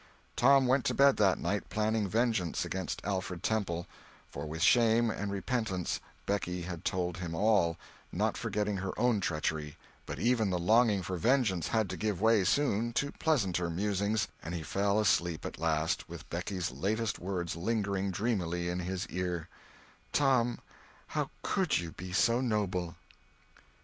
Tom 0.35 0.65
went 0.65 0.83
to 0.85 0.95
bed 0.95 1.17
that 1.17 1.37
night 1.37 1.69
planning 1.69 2.07
vengeance 2.07 2.65
against 2.65 3.01
Alfred 3.05 3.43
Temple; 3.43 3.85
for 4.31 4.47
with 4.47 4.63
shame 4.63 5.11
and 5.11 5.31
repentance 5.31 5.99
Becky 6.25 6.63
had 6.63 6.83
told 6.83 7.17
him 7.17 7.35
all, 7.35 7.77
not 8.11 8.35
forgetting 8.35 8.77
her 8.77 8.97
own 8.99 9.19
treachery; 9.19 9.77
but 10.07 10.17
even 10.17 10.49
the 10.49 10.57
longing 10.57 11.03
for 11.03 11.17
vengeance 11.17 11.67
had 11.67 11.87
to 11.91 11.97
give 11.97 12.19
way, 12.19 12.43
soon, 12.43 12.93
to 12.93 13.11
pleasanter 13.11 13.69
musings, 13.69 14.27
and 14.41 14.55
he 14.55 14.63
fell 14.63 14.99
asleep 14.99 15.45
at 15.45 15.59
last 15.59 16.09
with 16.09 16.27
Becky's 16.31 16.71
latest 16.71 17.19
words 17.19 17.55
lingering 17.55 18.09
dreamily 18.09 18.69
in 18.69 18.79
his 18.79 19.05
ear— 19.11 19.49
"Tom, 20.11 20.57
how 21.09 21.29
could 21.43 21.77
you 21.77 21.91
be 21.91 22.11
so 22.11 22.41
noble!" 22.41 22.95